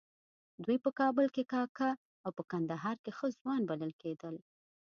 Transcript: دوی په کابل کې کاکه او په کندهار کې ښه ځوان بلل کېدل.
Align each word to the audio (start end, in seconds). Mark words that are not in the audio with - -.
دوی 0.63 0.77
په 0.85 0.89
کابل 0.99 1.25
کې 1.35 1.43
کاکه 1.53 1.89
او 2.25 2.29
په 2.37 2.43
کندهار 2.51 2.97
کې 3.03 3.11
ښه 3.17 3.27
ځوان 3.37 3.61
بلل 3.69 3.91
کېدل. 4.01 4.35